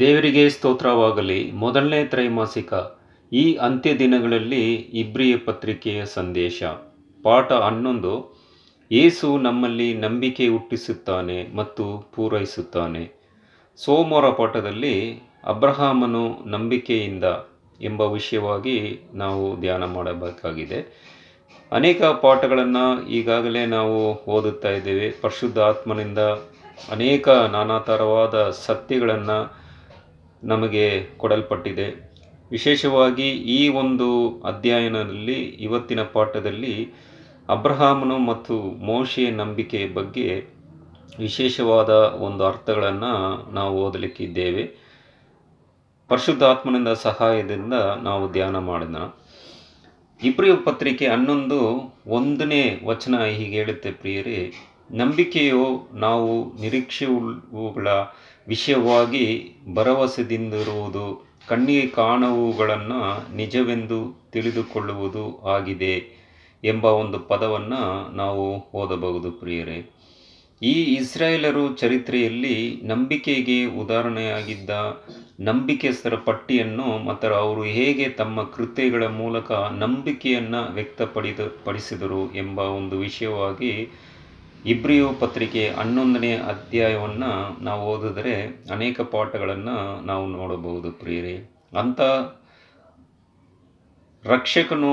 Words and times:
ದೇವರಿಗೆ 0.00 0.50
ಸ್ತೋತ್ರವಾಗಲಿ. 0.50 1.52
ಮೊದಲನೇ 1.52 2.04
ತ್ರೈಮಾಸಿಕ, 2.04 2.74
ಈ 3.32 3.54
ಅಂತ್ಯ 3.54 3.98
ದಿನಗಳಲ್ಲಿ 3.98 4.74
ಇಬ್ರಿಯ 4.74 5.36
ಪತ್ರಿಕೆಯ 5.36 6.04
ಸಂದೇಶ. 6.06 6.62
ಪಾಠ 7.22 7.52
ಹನ್ನೊಂದು 7.52 8.42
ಯೇಸು 8.92 9.38
ನಮ್ಮಲ್ಲಿ 9.38 9.94
ನಂಬಿಕೆ 9.94 10.48
ಹುಟ್ಟಿಸುತ್ತಾನೆ 10.48 11.56
ಮತ್ತು 11.56 12.12
ಪೂರೈಸುತ್ತಾನೆ. 12.16 13.10
ಸೋಮವಾರ 13.76 14.30
ಪಾಠದಲ್ಲಿ 14.30 15.22
ಅಬ್ರಹಾಮನು 15.46 16.48
ನಂಬಿಕೆಯಿಂದ 16.48 17.24
ಎಂಬ 17.80 18.00
ವಿಷಯವಾಗಿ 18.00 19.08
ನಾವು 19.14 19.60
ಧ್ಯಾನ 19.60 19.84
ಮಾಡಬೇಕಾಗಿದೆ. 19.84 20.80
ಅನೇಕ 21.72 22.02
ಪಾಠಗಳನ್ನು 22.02 23.08
ಈಗಾಗಲೇ 23.08 23.66
ನಾವು 23.66 24.24
ಓದುತ್ತಾ 24.30 24.70
ಇದ್ದೇವೆ. 24.70 25.10
ಪರಿಶುದ್ಧ 25.10 25.58
ಆತ್ಮನಿಂದ 25.58 26.18
ಅನೇಕ 26.90 27.28
ನಾನಾ 27.28 27.78
ಥರವಾದ 27.78 28.50
ಸತ್ಯಗಳನ್ನು 28.50 29.61
ನಮಗೆ 30.42 30.86
ಕೊಡಲ್ಪಟ್ಟಿದೆ. 31.16 31.86
ವಿಶೇಷವಾಗಿ 32.50 33.28
ಈ 33.56 33.68
ಒಂದು 33.68 34.08
ಅಧ್ಯಯನದಲ್ಲಿ, 34.40 35.38
ಇವತ್ತಿನ 35.66 36.02
ಪಾಠದಲ್ಲಿ 36.02 36.74
ಅಬ್ರಹಾಮನು 37.48 38.18
ಮತ್ತು 38.18 38.54
ಮೋಶೆಯ 38.60 39.30
ನಂಬಿಕೆ 39.30 39.80
ಬಗ್ಗೆ 39.94 40.28
ವಿಶೇಷವಾದ 41.18 41.88
ಒಂದು 42.26 42.42
ಅರ್ಥಗಳನ್ನು 42.44 43.14
ನಾವು 43.52 43.74
ಓದಲಿಕ್ಕಿದ್ದೇವೆ. 43.84 44.64
ಪರಿಶುದ್ಧಾತ್ಮನಿಂದ 46.08 46.88
ಸಹಾಯದಿಂದ 46.88 47.74
ನಾವು 48.02 48.32
ಧ್ಯಾನ 48.32 48.58
ಮಾಡೋಣ 48.58 48.96
ಇಬ್ರಿಯ 50.20 50.54
ಪತ್ರಿಕೆ 50.64 51.06
ಹನ್ನೊಂದು 51.06 51.58
ಒಂದನೇ 52.06 52.80
ವಚನ 52.84 53.14
ಹೀಗೆ 53.24 53.56
ಹೇಳುತ್ತೆ, 53.56 53.90
ಪ್ರಿಯರೇ 53.92 54.38
ನಂಬಿಕೆಯು 54.92 55.88
ನಾವು 55.92 56.60
ನಿರೀಕ್ಷೆಯುಗಳ 56.60 57.88
ವಿಷಯವಾಗಿ 58.48 59.26
ಭರವಸೆದಿಂದಿರುವುದು, 59.74 61.04
ಕಣ್ಣಿಗೆ 61.48 61.86
ಕಾಣುವುಗಳನ್ನು 61.86 63.36
ನಿಜವೆಂದು 63.36 64.30
ತಿಳಿದುಕೊಳ್ಳುವುದು 64.32 65.24
ಆಗಿದೆ 65.48 65.94
ಎಂಬ 66.64 66.84
ಒಂದು 66.84 67.18
ಪದವನ್ನು 67.18 68.12
ನಾವು 68.16 68.44
ಓದಬಹುದು 68.74 69.30
ಪ್ರಿಯರೇ. 69.30 69.78
ಈ 70.62 70.72
ಇಸ್ರಾಯೇಲರು 70.72 71.76
ಚರಿತ್ರೆಯಲ್ಲಿ 71.76 72.80
ನಂಬಿಕೆಗೆ 72.84 73.64
ಉದಾಹರಣೆಯಾಗಿದ್ದ 73.64 74.70
ನಂಬಿಕೆಸ್ಥರ 75.40 76.14
ಪಟ್ಟಿಯನ್ನು 76.14 77.04
ಮತ್ತು 77.04 77.28
ಅವರು 77.34 77.62
ಹೇಗೆ 77.62 78.08
ತಮ್ಮ 78.08 78.42
ಕೃತ್ಯಗಳ 78.42 79.06
ಮೂಲಕ 79.06 79.52
ನಂಬಿಕೆಯನ್ನು 79.52 80.72
ವ್ಯಕ್ತಪಡಿದ, 80.74 81.40
ಪಡಿಸಿದರು 81.64 82.34
ಎಂಬ 82.34 82.58
ಒಂದು 82.58 82.98
ವಿಷಯವಾಗಿ 82.98 83.72
ಇಬ್ರಿಯು 84.64 85.12
ಪತ್ರಿಕೆ 85.20 85.68
ಹನ್ನೊಂದನೇ 85.68 86.32
ಅಧ್ಯಾಯವನ್ನು 86.36 87.30
ನಾವು 87.64 87.86
ಓದಿದರೆ 87.86 88.34
ಅನೇಕ 88.70 89.00
ಪಾಠಗಳನ್ನು 89.00 90.00
ನಾವು 90.06 90.26
ನೋಡಬಹುದು 90.26 90.92
ಪ್ರಿಯರೇ. 90.92 91.34
ಅಂಥ 91.78 92.00
ರಕ್ಷಕನು 94.24 94.92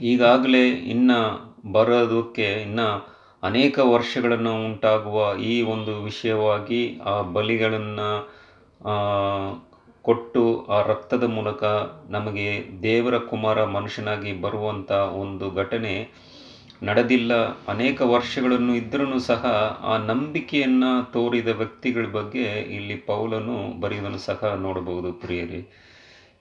ಈಗಾಗಲೇ 0.00 0.70
ಇನ್ನು 0.70 1.18
ಬರೋದಕ್ಕೆ 1.72 2.62
ಇನ್ನು 2.62 2.88
ಅನೇಕ 3.42 3.78
ವರ್ಷಗಳನ್ನು 3.78 4.64
ಉಂಟಾಗುವ 4.64 5.36
ಈ 5.42 5.62
ಒಂದು 5.62 6.02
ವಿಷಯವಾಗಿ 6.02 6.98
ಆ 7.04 7.20
ಬಲಿಗಳನ್ನು 7.20 8.08
ಕೊಟ್ಟು 10.02 10.66
ಆ 10.66 10.82
ರಕ್ತದ 10.82 11.24
ಮೂಲಕ 11.24 11.64
ನಮಗೆ 12.10 12.48
ದೇವರ 12.82 13.18
ಕುಮಾರ 13.18 13.64
ಮನುಷ್ಯನಾಗಿ 13.64 14.32
ಬರುವಂಥ 14.40 14.92
ಒಂದು 14.92 15.50
ಘಟನೆ 15.50 15.94
ನಡೆದಿಲ್ಲ. 16.82 17.32
ಅನೇಕ 17.68 18.02
ವರ್ಷಗಳನ್ನು 18.02 18.74
ಇದ್ದರೂ 18.74 19.18
ಸಹ 19.18 19.44
ಆ 19.82 19.96
ನಂಬಿಕೆಯನ್ನು 19.96 21.12
ತೋರಿದ 21.12 21.48
ವ್ಯಕ್ತಿಗಳ 21.48 22.06
ಬಗ್ಗೆ 22.06 22.42
ಇಲ್ಲಿ 22.42 22.94
ಪೌಲನು 22.94 23.80
ಬರೆಯುವುದನ್ನು 23.80 24.18
ಸಹ 24.18 24.58
ನೋಡಬಹುದು 24.60 25.12
ಪ್ರಿಯರಿ. 25.12 25.70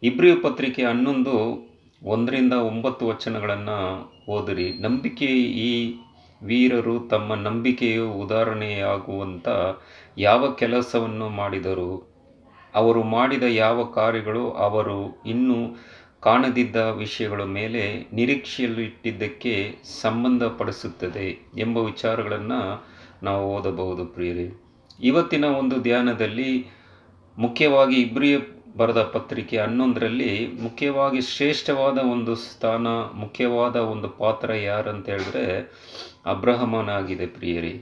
ಇಬ್ರಿಯ 0.04 0.36
ಪತ್ರಿಕೆ 0.36 0.84
ಹನ್ನೊಂದು, 0.84 1.68
ಒಂದರಿಂದ 2.04 2.54
ಒಂಬತ್ತು 2.54 3.08
ವಚನಗಳನ್ನು 3.08 4.12
ಓದಿರಿ. 4.30 4.74
ನಂಬಿಕೆ 4.74 5.26
ಈ 5.42 5.96
ವೀರರು 6.44 7.00
ತಮ್ಮ 7.00 7.34
ನಂಬಿಕೆಯು 7.34 8.12
ಉದಾಹರಣೆಯಾಗುವಂಥ 8.12 9.48
ಯಾವ 10.18 10.52
ಕೆಲಸವನ್ನು 10.52 11.30
ಮಾಡಿದರು? 11.30 12.16
ಅವರು 12.76 13.04
ಮಾಡಿದ 13.04 13.44
ಯಾವ 13.44 13.84
ಕಾರ್ಯಗಳು? 13.84 14.52
ಅವರು 14.52 15.22
ಇನ್ನೂ 15.26 15.76
ಕಾಣದಿದ್ದ 16.26 16.76
ವಿಷಯಗಳ 16.76 17.44
ಮೇಲೆ 17.44 17.82
ನಿರೀಕ್ಷೆಯಲ್ಲಿಟ್ಟಿದ್ದಕ್ಕೆ 18.14 19.76
ಸಂಬಂಧಪಡಿಸುತ್ತದೆ 20.02 21.28
ಎಂಬ 21.58 21.78
ವಿಚಾರಗಳನ್ನು 21.78 22.86
ನಾವು 23.24 23.44
ಓದಬಹುದು 23.56 24.06
ಪ್ರಿಯರೇ. 24.06 24.48
ಇವತ್ತಿನ 25.04 25.46
ಒಂದು 25.46 25.82
ಧ್ಯಾನದಲ್ಲಿ 25.82 26.52
ಮುಖ್ಯವಾಗಿ 27.38 28.02
ಇಬ್ರಿಯ 28.02 28.38
ಬರೆದ 28.78 29.02
ಪತ್ರಿಕೆ 29.02 29.58
ಹನ್ನೊಂದರಲ್ಲಿ 29.58 30.48
ಮುಖ್ಯವಾಗಿ 30.48 31.22
ಶ್ರೇಷ್ಠವಾದ 31.22 31.98
ಒಂದು 31.98 32.36
ಸ್ಥಾನ, 32.36 32.88
ಮುಖ್ಯವಾದ 33.14 33.76
ಒಂದು 33.76 34.10
ಪಾತ್ರ 34.10 34.54
ಯಾರಂತ 34.54 35.10
ಹೇಳಿದ್ರೆ 35.10 35.46
ಅಬ್ರಹಮನಾಗಿದೆ 36.26 37.28
ಪ್ರಿಯರಿ. 37.28 37.74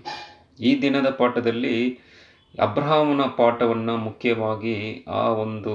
ಈ 0.60 0.82
ದಿನದ 0.82 1.08
ಪಾಠದಲ್ಲಿ 1.10 1.78
ಅಬ್ರಹಾಮನ 2.62 3.22
ಪಾಠವನ್ನು 3.22 3.98
ಮುಖ್ಯವಾಗಿ 3.98 5.06
ಆ 5.10 5.28
ಒಂದು 5.46 5.74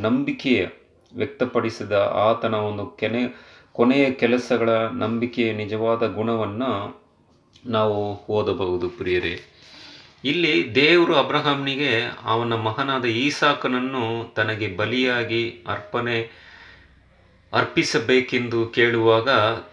ನಂಬಿಕೆಯ 0.00 0.66
ವ್ಯಕ್ತಪಡಿಸಿದ 1.14 1.92
ಆತನ 1.92 2.54
ಒಂದು 2.54 2.86
ಕೆನೆ, 2.86 3.48
ಕೊನೆಯ 3.72 4.10
ಕೆಲಸಗಳ 4.10 4.68
ನಂಬಿಕೆಯ 4.70 5.52
ನಿಜವಾದ 5.52 6.06
ಗುಣವನ್ನು 6.06 7.02
ನಾವು 7.66 8.26
ಓದಬಹುದು 8.28 8.90
ಪ್ರಿಯರೇ. 8.90 9.40
ಇಲ್ಲಿ 10.24 10.74
ದೇವರು 10.74 11.14
ಅಬ್ರಹಾಮ್ನಿಗೆ 11.14 11.90
ಅವನ 12.24 12.54
ಮಹನಾದ 12.54 13.04
ಈಸಾಕನನ್ನು 13.04 14.34
ತನಗೆ 14.34 14.76
ಬಲಿಯಾಗಿ 14.76 15.64
ಅರ್ಪಣೆ 15.68 16.48
ಅರ್ಪಿಸಬೇಕೆಂದು 17.52 18.66
ಕೇಳುವಾಗ 18.66 19.28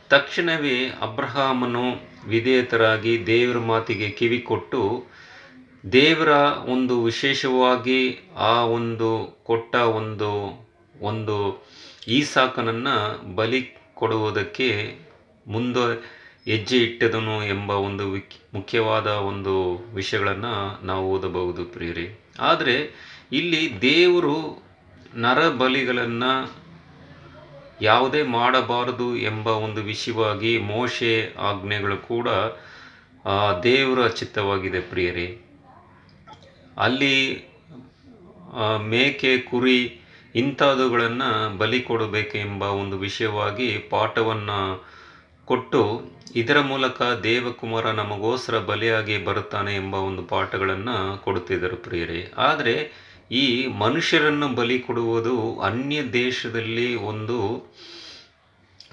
ತಕ್ಷಣವೇ 0.10 0.86
ಅಬ್ರಹಾಮನು 1.02 1.84
ವಿಧೇಯತರಾಗಿ 2.28 3.26
ದೇವರ 3.26 3.58
ಮಾತಿಗೆ 3.58 4.10
ಕಿವಿಕೊಟ್ಟು, 4.10 5.04
ದೇವರ 5.92 6.28
ಒಂದು 6.70 7.04
ವಿಶೇಷವಾಗಿ 7.04 8.30
ಆ 8.38 8.62
ಒಂದು 8.62 9.42
ಕೊಟ್ಟ 9.44 9.76
ಒಂದು 9.76 10.65
ಒಂದು 11.02 11.68
ಈಸಾಕನನ್ನು 12.08 13.36
ಬಲಿ 13.36 13.76
ಕೊಡುವುದಕ್ಕೆ 13.96 15.00
ಮುಂದೆ 15.48 16.16
ಹೆಜ್ಜೆ 16.46 16.78
ಇಟ್ಟದನು 16.78 17.46
ಎಂಬ 17.46 17.72
ಒಂದು 17.72 18.16
ಮುಖ್ಯವಾದ 18.54 19.08
ಒಂದು 19.08 19.76
ವಿಷಯಗಳನ್ನು 19.94 20.86
ನಾವು 20.86 21.10
ಓದಬಹುದು 21.10 21.66
ಪ್ರಿಯರೇ. 21.66 22.20
ಆದರೆ 22.40 22.76
ಇಲ್ಲಿ 23.32 23.82
ದೇವರು 23.82 24.64
ನರಬಲಿಗಳನ್ನು 25.16 26.66
ಯಾವುದೇ 27.82 28.24
ಮಾಡಬಾರದು 28.24 29.16
ಎಂಬ 29.16 29.48
ಒಂದು 29.48 29.84
ವಿಷಯವಾಗಿ 29.84 30.58
ಮೋಶೆ 30.58 31.34
ಆಜ್ಞೆಗಳು 31.34 31.98
ಕೂಡ 31.98 32.28
ದೇವರ 33.64 34.08
ಚಿತ್ತವಾಗಿದೆ 34.08 34.80
ಪ್ರಿಯರೇ. 34.80 35.42
ಅಲ್ಲಿ 36.78 37.46
ಮೇಕೆ, 38.80 39.38
ಕುರಿ 39.38 40.02
ಇಂಥವುಗಳನ್ನು 40.36 41.58
ಬಲಿ 41.58 41.82
ಕೊಡಬೇಕೆಂಬ 41.82 42.64
ಒಂದು 42.64 42.98
ವಿಷಯವಾಗಿ 42.98 43.78
ಪಾಠವನ್ನು 43.90 44.60
ಕೊಟ್ಟು 45.46 45.82
ಇದರ 46.36 46.60
ಮೂಲಕ 46.62 47.02
ದೇವಕುಮಾರ 47.02 47.92
ನಮಗೋಸ್ಕರ 47.92 48.60
ಬಲಿಯಾಗಿ 48.60 49.18
ಬರುತ್ತಾನೆ 49.18 49.76
ಎಂಬ 49.76 49.94
ಒಂದು 49.94 50.24
ಪಾಠಗಳನ್ನು 50.24 51.24
ಕೊಡುತ್ತಿದ್ದರು 51.24 51.76
ಪ್ರಿಯರೇ. 51.76 52.34
ಆದರೆ 52.38 52.92
ಈ 53.32 53.68
ಮನುಷ್ಯರನ್ನು 53.68 54.48
ಬಲಿ 54.56 54.80
ಕೊಡುವುದು 54.80 55.60
ಅನ್ಯ 55.60 56.04
ದೇಶದಲ್ಲಿ 56.04 56.96
ಒಂದು 56.96 57.38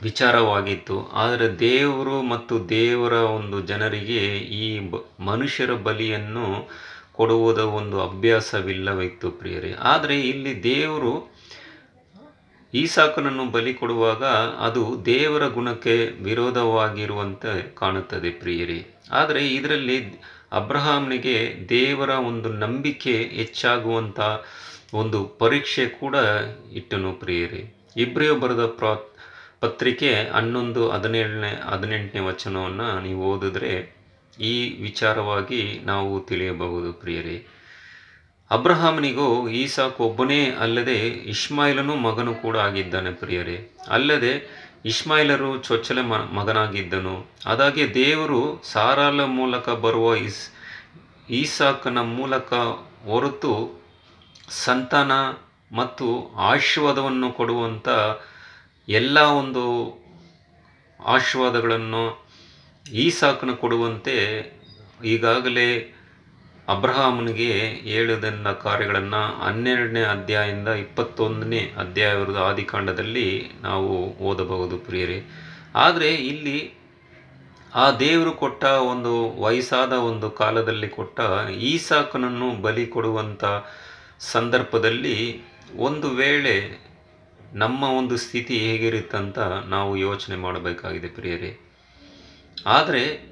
ವಿಚಾರವಾಗಿತ್ತು. 0.03 1.09
ಆದರೆ 1.13 1.59
ದೇವರು 1.59 2.23
ಮತ್ತು 2.23 2.69
ದೇವರ 2.69 3.13
ಒಂದು 3.13 3.61
ಜನರಿಗೆ 3.63 4.23
ಈ 4.39 4.79
ಬ 4.79 4.97
ಮನುಷ್ಯರ 5.21 5.75
ಬಲಿಯನ್ನು 5.75 6.47
ಕೊಡುವುದ 7.13 7.59
ಒಂದು 7.59 7.97
ಅಭ್ಯಾಸವಿಲ್ಲವಿತ್ತು 8.01 9.31
ಪ್ರಿಯರೇ. 9.31 9.75
ಆದರೆ 9.83 10.21
ಇಲ್ಲಿ 10.21 10.63
ದೇವರು 10.63 11.32
ಈಸಾಕನನ್ನು 12.75 13.45
ಬಲಿ 13.51 13.75
ಕೊಡುವಾಗ 13.75 14.25
ಅದು 14.67 15.03
ದೇವರ 15.07 15.49
ಗುಣಕ್ಕೆ 15.49 16.23
ವಿರೋಧವಾಗಿರುವಂತೆ 16.23 17.75
ಕಾಣುತ್ತದೆ 17.75 18.31
ಪ್ರಿಯರಿ. 18.31 18.87
ಆದರೆ 19.11 19.55
ಇದರಲ್ಲಿ 19.55 20.23
ಅಬ್ರಹಾಮ್ನಿಗೆ 20.53 21.67
ದೇವರ 21.69 22.09
ಒಂದು 22.09 22.49
ನಂಬಿಕೆ 22.49 23.13
ಹೆಚ್ಚಾಗುವಂಥ 23.13 24.21
ಒಂದು 24.95 25.25
ಪರೀಕ್ಷೆ 25.25 25.87
ಕೂಡ 25.87 26.15
ಇಟ್ಟನು 26.73 27.13
ಪ್ರಿಯರಿ. 27.13 27.75
ಇಬ್ರಿಯೋ 27.97 28.35
ಬರೆದ 28.35 28.67
ಪ್ರಾ 28.67 28.97
ಪತ್ರಿಕೆ 29.61 30.15
ಹನ್ನೊಂದು 30.33 30.91
ಹದಿನೇಳನೇ 30.91 31.63
ಹದಿನೆಂಟನೇ 31.65 32.21
ವಚನವನ್ನು 32.21 33.03
ನೀವು 33.03 33.25
ಓದಿದ್ರೆ 33.25 34.03
ಈ 34.41 34.83
ವಿಚಾರವಾಗಿ 34.83 35.81
ನಾವು 35.85 36.21
ತಿಳಿಯಬಹುದು 36.21 36.93
ಪ್ರಿಯರೇ. 36.93 37.62
ಅಬ್ರಹಾಮನಿಗೂ 38.53 39.27
ಈಸಾಕ್ 39.61 40.01
ಒಬ್ಬನೇ 40.07 40.39
ಅಲ್ಲದೆ 40.65 40.97
ಇಸ್ಮಾಯಿಲನು 41.35 41.95
ಮಗನು 42.07 42.33
ಕೂಡ 42.45 42.57
ಆಗಿದ್ದಾನೆ 42.69 43.11
ಪ್ರಿಯರೇ. 43.21 43.57
ಅಲ್ಲದೆ 43.89 44.33
ಇಸ್ಮಾಯಿಲರು 44.93 45.51
ಚೊಚ್ಚಲ 45.67 46.01
ಮಗನಾಗಿದ್ದನು. 46.39 47.15
ಅದಾಗೆ 47.47 47.85
ದೇವರು 47.95 48.41
ಸಾರಾಲ 48.73 49.21
ಮೂಲಕ 49.39 49.69
ಬರುವ 49.85 50.09
ಇಸ್, 50.29 50.43
ಈಸಾಕನ 51.41 52.01
ಮೂಲಕ 52.19 52.51
ಹೊರತು 53.11 53.55
ಸಂತಾನ 54.65 55.13
ಮತ್ತು 55.81 56.09
ಆಶೀರ್ವಾದವನ್ನು 56.51 57.29
ಕೊಡುವಂಥ 57.33 57.89
ಎಲ್ಲ 58.89 59.19
ಒಂದು 59.41 59.65
ಆಶೀರ್ವಾದಗಳನ್ನು 61.01 62.05
ಈಸಾಕನ 62.87 63.53
ಕೊಡುವಂತೆ 63.65 64.17
ಈಗಾಗಲೇ 65.15 65.69
ಅಬ್ರಹಾಮನಿಗೆ 66.69 67.69
ಹೇಳಿದಂಥ 67.69 68.47
ಕಾರ್ಯಗಳನ್ನು 68.47 69.43
ಹನ್ನೆರಡನೇ 69.43 70.03
ಅಧ್ಯಾಯದಿಂದ 70.03 70.69
ಇಪ್ಪತ್ತೊಂದನೇ 70.69 71.73
ಅಧ್ಯಾಯದ 71.79 72.37
ಆದಿಕಾಂಡದಲ್ಲಿ 72.37 73.51
ನಾವು 73.63 74.19
ಓದಬಹುದು 74.23 74.79
ಪ್ರಿಯರೇ. 74.79 75.23
ಆದರೆ 75.75 76.15
ಇಲ್ಲಿ 76.15 76.73
ಆ 77.75 77.91
ದೇವರು 77.91 78.33
ಕೊಟ್ಟ 78.33 78.65
ಒಂದು 78.65 79.41
ವಯಸ್ಸಾದ 79.41 79.93
ಒಂದು 79.93 80.31
ಕಾಲದಲ್ಲಿ 80.31 80.89
ಕೊಟ್ಟ 80.89 81.21
ಈಸಾಕನನ್ನು 81.51 82.63
ಬಲಿ 82.63 82.87
ಕೊಡುವಂಥ 82.87 83.45
ಸಂದರ್ಭದಲ್ಲಿ 84.21 85.43
ಒಂದು 85.77 86.11
ವೇಳೆ 86.11 86.79
ನಮ್ಮ 87.53 87.85
ಒಂದು 87.85 88.17
ಸ್ಥಿತಿ 88.17 88.59
ಹೇಗಿರುತ್ತಂತ 88.59 89.39
ನಾವು 89.39 89.97
ಯೋಚನೆ 89.97 90.37
ಮಾಡಬೇಕಾಗಿದೆ 90.37 91.09
ಪ್ರಿಯರೇ. 91.09 91.59
ಆದರೆ 92.67 93.32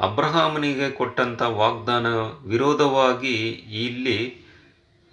ಅಬ್ರಹಾಮನಿಗೆ 0.00 0.90
ಕೊಟ್ಟಂಥ 0.90 1.42
ವಾಗ್ದಾನ 1.42 2.06
ವಿರೋಧವಾಗಿ 2.46 3.36
ಇಲ್ಲಿ 3.84 4.44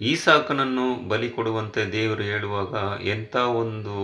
ಈಸಾಕನನ್ನು 0.00 1.08
ಬಲಿ 1.08 1.30
ಕೊಡುವಂತೆ 1.30 1.92
ದೇವರು 1.92 2.22
ಹೇಳುವಾಗ 2.22 3.04
ಎಂಥ 3.06 3.36
ಒಂದು 3.36 3.96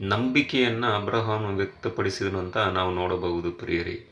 ನಂಬಿಕೆಯನ್ನು 0.00 0.86
ಅಬ್ರಹಾಮ 0.86 1.44
ವ್ಯಕ್ತಪಡಿಸಿದನು 1.44 2.38
ಅಂತ 2.38 2.56
ನಾವು 2.56 2.94
ನೋಡಬಹುದು 2.94 3.50
ಪ್ರಿಯರಿ. 3.52 4.10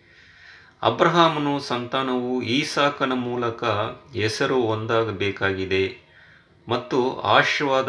ಅಬ್ರಹಾಮನು 0.82 1.60
ಸಂತಾನವು 1.60 2.42
ಈಸಾಕನ 2.42 3.12
ಮೂಲಕ 3.12 3.64
ಹೆಸರು 4.12 4.56
ಒಂದಾಗಬೇಕಾಗಿದೆ 4.56 5.96
ಮತ್ತು 6.68 7.20
ಆಶೀರ್ವಾದ 7.20 7.88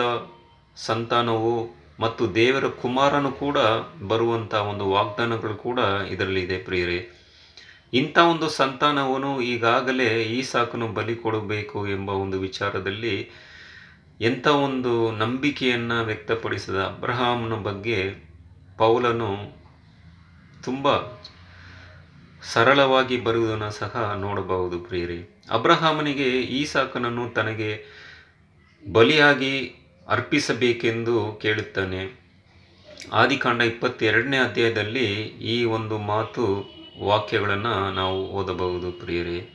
ಸಂತಾನವು 0.76 1.76
ಮತ್ತು 2.00 2.36
ದೇವರ 2.36 2.68
ಕುಮಾರನು 2.68 3.32
ಕೂಡ 3.32 3.58
ಬರುವಂಥ 4.08 4.54
ಒಂದು 4.54 4.90
ವಾಗ್ದಾನಗಳು 4.90 5.56
ಕೂಡ 5.56 5.80
ಇದರಲ್ಲಿದೆ 6.10 6.58
ಪ್ರಿಯರೇ. 6.58 7.23
ಇಂಥ 7.94 8.18
ಒಂದು 8.18 8.50
ಸಂತಾನವನ್ನು 8.50 9.42
ಈಗಾಗಲೇ 9.42 10.24
ಈಸಾಕನು 10.24 10.88
ಬಲಿ 10.88 11.16
ಕೊಡಬೇಕು 11.16 11.88
ಎಂಬ 11.88 12.10
ಒಂದು 12.10 12.40
ವಿಚಾರದಲ್ಲಿ 12.40 13.32
ಎಂಥ 14.22 14.48
ಒಂದು 14.48 15.12
ನಂಬಿಕೆಯನ್ನು 15.12 16.04
ವ್ಯಕ್ತಪಡಿಸಿದ 16.04 16.76
ಅಬ್ರಹಾಮ್ನ 16.76 17.54
ಬಗ್ಗೆ 17.54 18.14
ಪೌಲನು 18.78 19.38
ತುಂಬ 20.64 20.88
ಸರಳವಾಗಿ 22.54 23.22
ಬರುವುದನ್ನು 23.22 23.72
ಸಹ 23.72 24.18
ನೋಡಬಹುದು 24.20 24.80
ಪ್ರಿಯರಿ. 24.80 25.42
ಅಬ್ರಹಾಮನಿಗೆ 25.52 26.30
ಈಸಾಕನನ್ನು 26.42 27.30
ತನಗೆ 27.30 27.86
ಬಲಿಯಾಗಿ 28.92 29.76
ಅರ್ಪಿಸಬೇಕೆಂದು 30.08 31.40
ಕೇಳುತ್ತಾನೆ. 31.42 32.20
ಆದಿಕಾಂಡ 33.14 33.62
ಇಪ್ಪತ್ತೆರಡನೇ 33.62 34.38
ಅಧ್ಯಾಯದಲ್ಲಿ 34.38 35.06
ಈ 35.26 35.64
ಒಂದು 35.64 35.98
ಮಾತು 35.98 36.74
ವಾಕ್ಯಗಳನ್ನು 37.00 37.94
ನಾವು 37.94 38.28
ಓದಬಹುದು 38.28 38.92
ಪ್ರಿಯರೇ. 38.92 39.50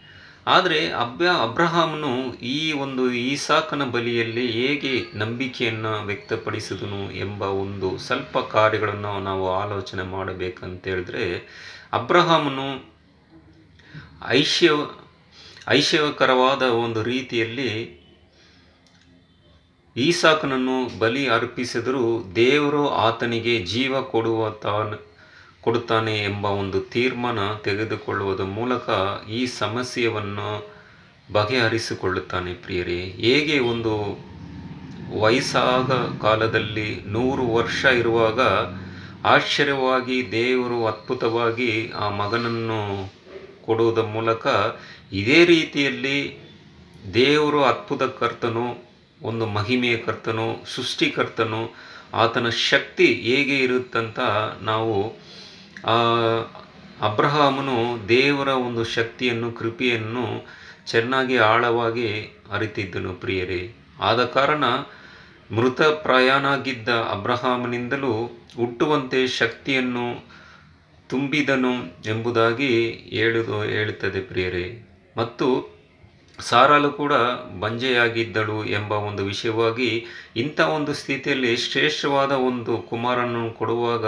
ಆದರೆ 0.47 0.93
ಅಬ್ಯ 0.93 1.27
ಅಬ್ರಹಾಮನು 1.43 2.33
ಈ 2.33 2.73
ಒಂದು 2.73 3.13
ಈಸಾಕನ 3.13 3.85
ಬಲಿಯಲ್ಲಿ 3.85 4.47
ಹೇಗೆ 4.47 5.19
ನಂಬಿಕೆಯನ್ನು 5.19 6.07
ವ್ಯಕ್ತಪಡಿಸಿದನು 6.07 7.13
ಎಂಬ 7.13 7.43
ಒಂದು 7.43 7.99
ಸ್ವಲ್ಪ 7.99 8.39
ಕಾರ್ಯಗಳನ್ನು 8.39 9.21
ನಾವು 9.21 9.57
ಆಲೋಚನೆ 9.57 10.03
ಮಾಡಬೇಕಂತೇಳಿದ್ರೆ 10.03 11.39
ಅಬ್ರಹಾಮನು 11.93 12.99
ಐಶ್ಯ 14.29 14.71
ಐಶವಕರವಾದ 15.69 16.63
ಒಂದು 16.63 17.03
ರೀತಿಯಲ್ಲಿ 17.03 17.99
ಈಸಾಕನನ್ನು 19.97 20.99
ಬಲಿ 20.99 21.29
ಅರ್ಪಿಸಿದರೂ 21.29 22.33
ದೇವರು 22.35 22.89
ಆತನಿಗೆ 22.89 23.65
ಜೀವ 23.65 24.03
ಕೊಡುವ 24.03 24.51
ತಾನು 24.51 25.08
ಕೊಡುತ್ತಾನೆ 25.63 26.25
ಎಂಬ 26.25 26.45
ಒಂದು 26.45 26.81
ತೀರ್ಮಾನ 26.81 27.39
ತೆಗೆದುಕೊಳ್ಳುವುದರ 27.65 28.45
ಮೂಲಕ 28.45 28.89
ಈ 29.29 29.47
ಸಮಸ್ಯೆಯನ್ನು 29.47 30.71
ಬಗೆಹರಿಸಿಕೊಳ್ಳುತ್ತಾನೆ 31.33 32.55
ಪ್ರಿಯರೇ. 32.55 33.01
ಹೇಗೆ 33.01 33.59
ಒಂದು 33.59 33.95
ವಯಸ್ಸಾದ 35.21 35.93
ಕಾಲದಲ್ಲಿ 36.23 37.03
ನೂರು 37.07 37.47
ವರ್ಷ 37.47 37.85
ಇರುವಾಗ 37.85 38.41
ಆಶ್ಚರ್ಯವಾಗಿ 39.25 40.33
ದೇವರು 40.33 40.87
ಅದ್ಭುತವಾಗಿ 40.87 41.93
ಆ 41.93 42.09
ಮಗನನ್ನು 42.11 43.13
ಕೊಡುವುದರ 43.67 44.03
ಮೂಲಕ 44.03 44.47
ಇದೇ 45.13 45.45
ರೀತಿಯಲ್ಲಿ 45.45 46.49
ದೇವರು 47.15 47.65
ಅದ್ಭುತ 47.65 48.03
ಕರ್ತನು, 48.03 48.67
ಒಂದು 49.23 49.47
ಮಹಿಮೆಯ 49.47 49.97
ಕರ್ತನು, 49.97 50.65
ಸೃಷ್ಟಿಕರ್ತನು, 50.75 51.75
ಆತನ 52.15 52.49
ಶಕ್ತಿ 52.49 53.07
ಹೇಗೆ 53.07 53.59
ಇರುತ್ತಂತ 53.59 54.19
ನಾವು 54.63 55.17
ಅಬ್ರಹಾಮನು 57.01 58.09
ದೇವರ 58.09 58.49
ಒಂದು 58.49 58.85
ಶಕ್ತಿಯನ್ನು, 58.85 59.53
ಕೃಪೆಯನ್ನು 59.53 60.47
ಚೆನ್ನಾಗಿ 60.87 61.37
ಆಳವಾಗಿ 61.37 62.39
ಅರಿತಿದ್ದನು 62.53 63.15
ಪ್ರಿಯರೇ. 63.15 63.75
ಆದ 64.01 64.25
ಕಾರಣ 64.25 64.65
ಮೃತ 65.57 65.83
ಪ್ರಯಾಣಾಗಿದ್ದ 65.83 66.89
ಅಬ್ರಹಾಮನಿಂದಲೂ 66.89 68.43
ಹುಟ್ಟುವಂತೆ 68.57 69.27
ಶಕ್ತಿಯನ್ನು 69.27 70.27
ತುಂಬಿದನು 71.09 72.03
ಎಂಬುದಾಗಿ 72.07 72.91
ಹೇಳುದು, 72.91 73.63
ಹೇಳುತ್ತದೆ 73.63 74.21
ಪ್ರಿಯರೇ. 74.21 74.89
ಮತ್ತು 75.17 75.79
ಸಾರಾಲು 76.41 76.91
ಕೂಡ 76.91 77.13
ಬಂಜೆಯಾಗಿದ್ದಳು 77.61 78.65
ಎಂಬ 78.65 78.93
ಒಂದು 78.93 79.25
ವಿಷಯವಾಗಿ 79.25 80.07
ಇಂಥ 80.37 80.61
ಒಂದು 80.61 80.95
ಸ್ಥಿತಿಯಲ್ಲಿ 80.95 81.57
ಶ್ರೇಷ್ಠವಾದ 81.57 82.33
ಒಂದು 82.33 82.79
ಕುಮಾರನನ್ನು 82.79 83.51
ಕೊಡುವಾಗ 83.51 84.07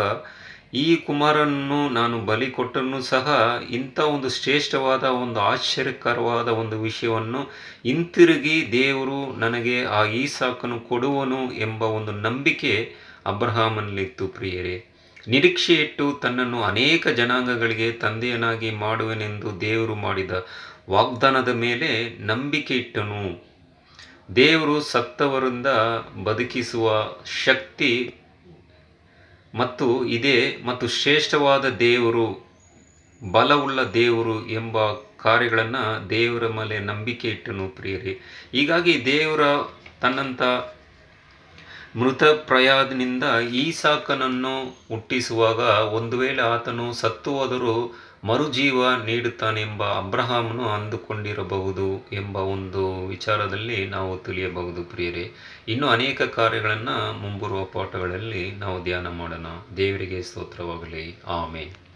ಈ 0.72 0.96
ಕುಮಾರನನ್ನು 0.96 1.88
ನಾನು 1.88 2.18
ಬಲಿ 2.18 2.50
ಕೊಟ್ಟರೂ 2.50 3.00
ಸಹ 3.00 3.58
ಇಂಥ 3.70 3.98
ಒಂದು 3.98 4.28
ಶ್ರೇಷ್ಠವಾದ 4.28 5.02
ಒಂದು 5.02 5.40
ಆಶ್ಚರ್ಯಕರವಾದ 5.40 6.48
ಒಂದು 6.48 6.80
ವಿಷಯವನ್ನು 6.80 7.42
ಹಿಂತಿರುಗಿ 7.84 8.72
ದೇವರು 8.72 9.36
ನನಗೆ 9.36 9.84
ಆ 9.84 10.04
ಈಸಾಕನು 10.04 10.80
ಕೊಡುವನು 10.80 11.52
ಎಂಬ 11.52 11.82
ಒಂದು 11.82 12.12
ನಂಬಿಕೆ 12.12 12.94
ಅಬ್ರಹಾಮನಲ್ಲಿತ್ತು 13.26 14.28
ಪ್ರಿಯರೇ. 14.28 14.86
ನಿರೀಕ್ಷೆ 15.28 15.74
ಇಟ್ಟು 15.74 16.12
ತನ್ನನ್ನು 16.12 16.62
ಅನೇಕ 16.62 17.08
ಜನಾಂಗಗಳಿಗೆ 17.08 17.92
ತಂದೆಯನಾಗಿ 17.92 18.70
ಮಾಡುವೆನೆಂದು 18.70 19.60
ದೇವರು 19.60 19.94
ಮಾಡಿದ 19.94 20.30
ವಾಗ್ದಾನದ 20.90 21.48
ಮೇಲೆ 21.48 22.18
ನಂಬಿಕೆ 22.26 22.74
ಇಟ್ಟನು. 22.74 23.44
ದೇವರು 24.36 24.80
ಸತ್ತವರಿಂದ 24.80 25.66
ಬದುಕಿಸುವ 26.24 27.08
ಶಕ್ತಿ 27.44 28.14
ಮತ್ತು 29.54 30.04
ಇದೇ 30.04 30.56
ಮತ್ತು 30.64 30.88
ಶ್ರೇಷ್ಠವಾದ 30.88 31.68
ದೇವರು, 31.68 32.50
ಬಲವುಳ್ಳ 33.30 33.82
ದೇವರು 33.82 34.48
ಎಂಬ 34.48 34.92
ಕಾರ್ಯಗಳನ್ನು 35.22 36.10
ದೇವರ 36.10 36.48
ಮೇಲೆ 36.48 36.78
ನಂಬಿಕೆ 36.78 37.28
ಇಟ್ಟನು 37.28 37.68
ಪ್ರಿಯರೇ. 37.68 38.20
ಹೀಗಾಗಿ 38.52 39.04
ದೇವರ 39.04 39.40
ತನ್ನಂಥ 40.00 40.42
ಮೃತ 41.96 42.22
ಈ 42.24 43.58
ಈಸಾಕನನ್ನು 43.58 44.70
ಹುಟ್ಟಿಸುವಾಗ 44.88 45.58
ಒಂದು 45.94 46.18
ವೇಳೆ 46.18 46.42
ಆತನು 46.42 46.92
ಸತ್ತು 46.92 47.30
ಹೋದರೂ 47.30 47.96
ಮರುಜೀವ 48.24 48.94
ನೀಡುತ್ತಾನೆಂಬ 49.04 49.82
ಅಬ್ರಹಾಮನು 49.82 50.68
ಅಂದುಕೊಂಡಿರಬಹುದು 50.68 52.06
ಎಂಬ 52.12 52.36
ಒಂದು 52.36 53.06
ವಿಚಾರದಲ್ಲಿ 53.06 53.86
ನಾವು 53.86 54.18
ತಿಳಿಯಬಹುದು 54.18 54.84
ಪ್ರಿಯರೇ. 54.84 55.32
ಇನ್ನು 55.68 55.88
ಅನೇಕ 55.88 56.22
ಕಾರ್ಯಗಳನ್ನು 56.22 57.12
ಮುಂಬರುವ 57.12 57.64
ಪಾಠಗಳಲ್ಲಿ 57.64 58.52
ನಾವು 58.52 58.82
ಧ್ಯಾನ 58.82 59.08
ಮಾಡೋಣ. 59.08 59.46
ದೇವರಿಗೆ 59.76 60.22
ಸ್ತೋತ್ರವಾಗಲಿ. 60.22 61.18
ಆಮೇಲೆ 61.26 61.89